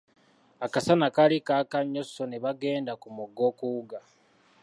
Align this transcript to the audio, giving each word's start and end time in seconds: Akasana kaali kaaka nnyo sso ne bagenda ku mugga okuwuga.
Akasana 0.65 1.07
kaali 1.15 1.37
kaaka 1.47 1.77
nnyo 1.83 2.03
sso 2.07 2.23
ne 2.27 2.37
bagenda 2.43 2.93
ku 3.01 3.07
mugga 3.17 3.41
okuwuga. 3.49 3.99